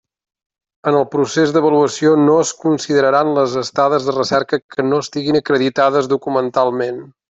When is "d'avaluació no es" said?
1.57-2.55